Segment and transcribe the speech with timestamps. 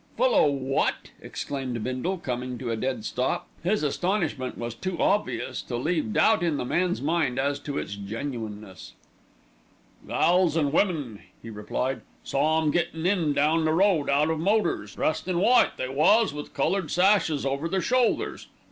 [0.17, 3.47] "Full o' wot?" exclaimed Bindle, coming to a dead stop.
[3.63, 7.95] His astonishment was too obvious to leave doubt in the man's mind as to its
[7.95, 8.93] genuineness.
[10.07, 12.01] "Gals an' women," he replied.
[12.23, 14.95] "Saw 'em gettin' in down the road, out of motors.
[14.95, 18.47] Dressed in white they was, with coloured sashes over their shoulders.